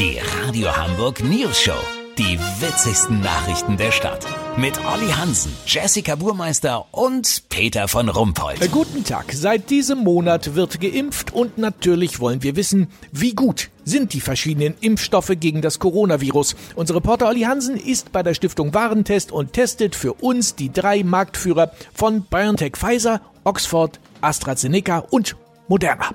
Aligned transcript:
Die 0.00 0.18
Radio 0.18 0.74
Hamburg 0.74 1.22
News 1.22 1.60
Show. 1.60 1.76
Die 2.16 2.38
witzigsten 2.58 3.20
Nachrichten 3.20 3.76
der 3.76 3.92
Stadt. 3.92 4.26
Mit 4.56 4.82
Olli 4.86 5.10
Hansen, 5.10 5.54
Jessica 5.66 6.14
Burmeister 6.14 6.86
und 6.90 7.42
Peter 7.50 7.86
von 7.86 8.08
Rumpold. 8.08 8.62
Äh, 8.62 8.68
Guten 8.68 9.04
Tag. 9.04 9.26
Seit 9.30 9.68
diesem 9.68 9.98
Monat 9.98 10.54
wird 10.54 10.80
geimpft 10.80 11.34
und 11.34 11.58
natürlich 11.58 12.18
wollen 12.18 12.42
wir 12.42 12.56
wissen, 12.56 12.88
wie 13.12 13.34
gut 13.34 13.68
sind 13.84 14.14
die 14.14 14.22
verschiedenen 14.22 14.74
Impfstoffe 14.80 15.32
gegen 15.38 15.60
das 15.60 15.78
Coronavirus. 15.78 16.56
Unser 16.76 16.94
Reporter 16.94 17.28
Olli 17.28 17.42
Hansen 17.42 17.76
ist 17.76 18.10
bei 18.10 18.22
der 18.22 18.32
Stiftung 18.32 18.72
Warentest 18.72 19.32
und 19.32 19.52
testet 19.52 19.94
für 19.94 20.14
uns 20.14 20.54
die 20.54 20.72
drei 20.72 21.04
Marktführer 21.04 21.72
von 21.92 22.22
BioNTech 22.22 22.72
Pfizer, 22.74 23.20
Oxford, 23.44 24.00
AstraZeneca 24.22 25.00
und 25.10 25.36
Moderna. 25.68 26.08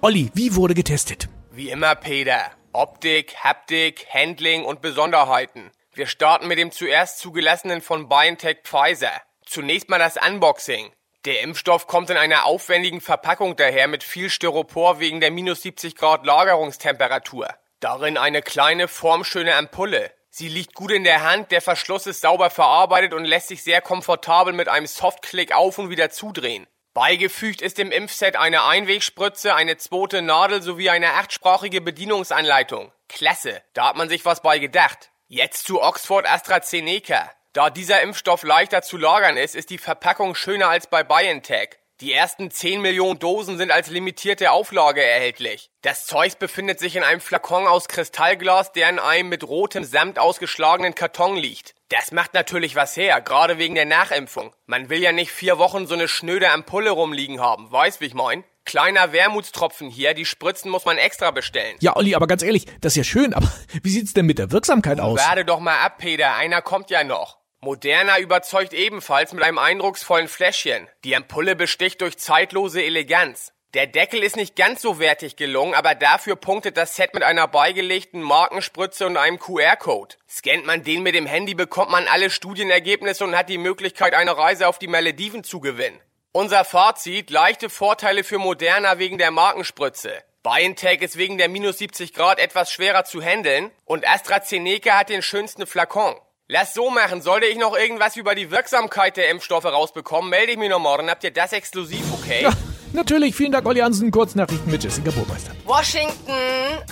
Olli, 0.00 0.30
wie 0.32 0.54
wurde 0.54 0.74
getestet? 0.74 1.28
Wie 1.50 1.70
immer, 1.70 1.96
Peter. 1.96 2.52
Optik, 2.74 3.36
Haptik, 3.36 4.06
Handling 4.10 4.64
und 4.64 4.80
Besonderheiten. 4.80 5.70
Wir 5.92 6.06
starten 6.06 6.48
mit 6.48 6.56
dem 6.58 6.72
zuerst 6.72 7.18
zugelassenen 7.18 7.82
von 7.82 8.08
BioNTech 8.08 8.60
Pfizer. 8.64 9.12
Zunächst 9.44 9.90
mal 9.90 9.98
das 9.98 10.16
Unboxing. 10.16 10.90
Der 11.26 11.42
Impfstoff 11.42 11.86
kommt 11.86 12.08
in 12.08 12.16
einer 12.16 12.46
aufwendigen 12.46 13.02
Verpackung 13.02 13.56
daher 13.56 13.88
mit 13.88 14.02
viel 14.02 14.30
Styropor 14.30 15.00
wegen 15.00 15.20
der 15.20 15.30
minus 15.30 15.60
70 15.60 15.96
Grad 15.96 16.24
Lagerungstemperatur. 16.24 17.48
Darin 17.80 18.16
eine 18.16 18.40
kleine, 18.40 18.88
formschöne 18.88 19.54
Ampulle. 19.54 20.10
Sie 20.30 20.48
liegt 20.48 20.74
gut 20.74 20.92
in 20.92 21.04
der 21.04 21.22
Hand, 21.22 21.52
der 21.52 21.60
Verschluss 21.60 22.06
ist 22.06 22.22
sauber 22.22 22.48
verarbeitet 22.48 23.12
und 23.12 23.26
lässt 23.26 23.48
sich 23.48 23.62
sehr 23.62 23.82
komfortabel 23.82 24.54
mit 24.54 24.68
einem 24.68 24.86
Softklick 24.86 25.54
auf 25.54 25.76
und 25.76 25.90
wieder 25.90 26.08
zudrehen. 26.08 26.66
Beigefügt 26.94 27.62
ist 27.62 27.78
im 27.78 27.90
Impfset 27.90 28.36
eine 28.36 28.64
Einwegspritze, 28.64 29.54
eine 29.54 29.78
zweite 29.78 30.20
Nadel 30.20 30.60
sowie 30.60 30.90
eine 30.90 31.14
achtsprachige 31.14 31.80
Bedienungsanleitung. 31.80 32.92
Klasse, 33.08 33.62
da 33.72 33.88
hat 33.88 33.96
man 33.96 34.10
sich 34.10 34.26
was 34.26 34.42
bei 34.42 34.58
gedacht. 34.58 35.10
Jetzt 35.26 35.66
zu 35.66 35.80
Oxford 35.80 36.26
AstraZeneca. 36.26 37.30
Da 37.54 37.70
dieser 37.70 38.02
Impfstoff 38.02 38.42
leichter 38.42 38.82
zu 38.82 38.98
lagern 38.98 39.38
ist, 39.38 39.54
ist 39.54 39.70
die 39.70 39.78
Verpackung 39.78 40.34
schöner 40.34 40.68
als 40.68 40.86
bei 40.86 41.02
BioNTech. 41.02 41.78
Die 42.02 42.12
ersten 42.12 42.50
10 42.50 42.80
Millionen 42.80 43.20
Dosen 43.20 43.58
sind 43.58 43.70
als 43.70 43.88
limitierte 43.88 44.50
Auflage 44.50 45.00
erhältlich. 45.00 45.70
Das 45.82 46.04
Zeug 46.04 46.36
befindet 46.40 46.80
sich 46.80 46.96
in 46.96 47.04
einem 47.04 47.20
Flakon 47.20 47.68
aus 47.68 47.86
Kristallglas, 47.86 48.72
der 48.72 48.90
in 48.90 48.98
einem 48.98 49.28
mit 49.28 49.46
rotem 49.46 49.84
Samt 49.84 50.18
ausgeschlagenen 50.18 50.96
Karton 50.96 51.36
liegt. 51.36 51.76
Das 51.90 52.10
macht 52.10 52.34
natürlich 52.34 52.74
was 52.74 52.96
her, 52.96 53.20
gerade 53.20 53.58
wegen 53.58 53.76
der 53.76 53.84
Nachimpfung. 53.84 54.52
Man 54.66 54.88
will 54.88 54.98
ja 54.98 55.12
nicht 55.12 55.30
vier 55.30 55.58
Wochen 55.58 55.86
so 55.86 55.94
eine 55.94 56.08
schnöde 56.08 56.50
Ampulle 56.50 56.90
rumliegen 56.90 57.40
haben, 57.40 57.70
weißt 57.70 58.00
wie 58.00 58.06
ich 58.06 58.14
mein? 58.14 58.42
Kleiner 58.64 59.12
Wermutstropfen 59.12 59.88
hier, 59.88 60.14
die 60.14 60.24
Spritzen 60.24 60.72
muss 60.72 60.84
man 60.84 60.98
extra 60.98 61.30
bestellen. 61.30 61.76
Ja, 61.78 61.94
Olli, 61.94 62.16
aber 62.16 62.26
ganz 62.26 62.42
ehrlich, 62.42 62.66
das 62.80 62.94
ist 62.94 62.96
ja 62.96 63.04
schön, 63.04 63.32
aber 63.32 63.46
wie 63.84 63.90
sieht's 63.90 64.12
denn 64.12 64.26
mit 64.26 64.40
der 64.40 64.50
Wirksamkeit 64.50 64.98
aus? 64.98 65.20
Warte 65.20 65.44
doch 65.44 65.60
mal 65.60 65.78
ab, 65.78 65.98
Peter, 65.98 66.34
einer 66.34 66.62
kommt 66.62 66.90
ja 66.90 67.04
noch. 67.04 67.41
Moderna 67.64 68.18
überzeugt 68.18 68.72
ebenfalls 68.72 69.32
mit 69.32 69.44
einem 69.44 69.58
eindrucksvollen 69.58 70.26
Fläschchen. 70.26 70.88
Die 71.04 71.14
Ampulle 71.14 71.54
besticht 71.54 72.00
durch 72.00 72.18
zeitlose 72.18 72.82
Eleganz. 72.82 73.52
Der 73.74 73.86
Deckel 73.86 74.24
ist 74.24 74.34
nicht 74.34 74.56
ganz 74.56 74.82
so 74.82 74.98
wertig 74.98 75.36
gelungen, 75.36 75.72
aber 75.74 75.94
dafür 75.94 76.34
punktet 76.34 76.76
das 76.76 76.96
Set 76.96 77.14
mit 77.14 77.22
einer 77.22 77.46
beigelegten 77.46 78.20
Markenspritze 78.20 79.06
und 79.06 79.16
einem 79.16 79.38
QR-Code. 79.38 80.16
Scannt 80.28 80.66
man 80.66 80.82
den 80.82 81.04
mit 81.04 81.14
dem 81.14 81.26
Handy, 81.26 81.54
bekommt 81.54 81.92
man 81.92 82.08
alle 82.08 82.30
Studienergebnisse 82.30 83.22
und 83.22 83.36
hat 83.36 83.48
die 83.48 83.58
Möglichkeit, 83.58 84.14
eine 84.14 84.36
Reise 84.36 84.66
auf 84.66 84.80
die 84.80 84.88
Malediven 84.88 85.44
zu 85.44 85.60
gewinnen. 85.60 86.00
Unser 86.32 86.64
Fazit, 86.64 87.30
leichte 87.30 87.70
Vorteile 87.70 88.24
für 88.24 88.38
Moderna 88.38 88.98
wegen 88.98 89.18
der 89.18 89.30
Markenspritze. 89.30 90.12
BioNTech 90.42 91.00
ist 91.00 91.16
wegen 91.16 91.38
der 91.38 91.48
minus 91.48 91.78
70 91.78 92.12
Grad 92.12 92.40
etwas 92.40 92.72
schwerer 92.72 93.04
zu 93.04 93.22
handeln 93.22 93.70
und 93.84 94.04
AstraZeneca 94.04 94.98
hat 94.98 95.10
den 95.10 95.22
schönsten 95.22 95.64
Flakon. 95.68 96.16
Lass 96.52 96.74
so 96.74 96.90
machen, 96.90 97.22
sollte 97.22 97.46
ich 97.46 97.56
noch 97.56 97.74
irgendwas 97.74 98.14
über 98.14 98.34
die 98.34 98.50
Wirksamkeit 98.50 99.16
der 99.16 99.30
Impfstoffe 99.30 99.64
rausbekommen, 99.64 100.28
melde 100.28 100.52
ich 100.52 100.58
mich 100.58 100.68
noch 100.68 100.80
morgen. 100.80 101.08
Habt 101.08 101.24
ihr 101.24 101.30
das 101.30 101.54
exklusiv, 101.54 102.04
okay? 102.12 102.42
Ja, 102.42 102.50
natürlich. 102.92 103.34
Vielen 103.34 103.52
Dank, 103.52 103.66
Olli 103.66 103.80
Hansen. 103.80 104.10
Kurznachrichten 104.10 104.70
mit 104.70 104.84
Jessica 104.84 105.10
Burmeister. 105.12 105.52
Washington, 105.64 106.34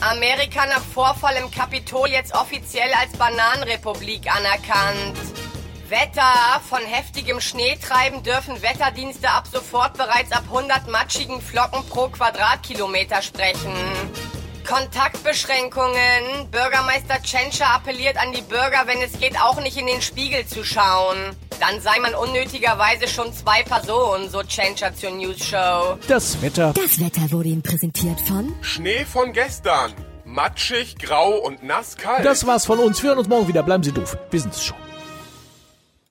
Amerika 0.00 0.64
nach 0.64 0.82
Vorfall 0.82 1.36
im 1.36 1.50
Kapitol 1.50 2.08
jetzt 2.08 2.34
offiziell 2.34 2.90
als 2.98 3.12
Bananenrepublik 3.18 4.34
anerkannt. 4.34 5.18
Wetter, 5.90 6.62
von 6.66 6.80
heftigem 6.80 7.42
Schneetreiben 7.42 8.22
dürfen 8.22 8.62
Wetterdienste 8.62 9.28
ab 9.28 9.44
sofort 9.52 9.92
bereits 9.98 10.32
ab 10.32 10.44
100 10.46 10.88
matschigen 10.88 11.42
Flocken 11.42 11.84
pro 11.90 12.08
Quadratkilometer 12.08 13.20
sprechen. 13.20 13.74
Kontaktbeschränkungen. 14.70 16.48
Bürgermeister 16.52 17.20
Tschentscher 17.22 17.66
appelliert 17.74 18.16
an 18.16 18.32
die 18.32 18.42
Bürger, 18.42 18.86
wenn 18.86 19.02
es 19.02 19.18
geht, 19.18 19.36
auch 19.42 19.60
nicht 19.60 19.76
in 19.76 19.86
den 19.86 20.00
Spiegel 20.00 20.46
zu 20.46 20.64
schauen. 20.64 21.16
Dann 21.58 21.80
sei 21.80 21.98
man 21.98 22.14
unnötigerweise 22.14 23.08
schon 23.08 23.32
zwei 23.32 23.64
Personen, 23.64 24.30
so 24.30 24.42
Tschentscher 24.42 24.94
zur 24.94 25.10
News 25.10 25.44
Show. 25.44 25.98
Das 26.06 26.40
Wetter. 26.40 26.72
Das 26.74 27.00
Wetter 27.00 27.32
wurde 27.32 27.48
Ihnen 27.48 27.62
präsentiert 27.62 28.20
von 28.20 28.54
Schnee 28.62 29.04
von 29.04 29.32
gestern. 29.32 29.92
Matschig, 30.24 30.96
grau 30.98 31.32
und 31.32 31.64
nass 31.64 31.96
kalt. 31.96 32.24
Das 32.24 32.46
war's 32.46 32.64
von 32.64 32.78
uns. 32.78 33.02
Wir 33.02 33.10
hören 33.10 33.18
uns 33.18 33.28
morgen 33.28 33.48
wieder. 33.48 33.64
Bleiben 33.64 33.82
Sie 33.82 33.92
doof. 33.92 34.16
Wir 34.30 34.40
sind's 34.40 34.64
schon. 34.64 34.76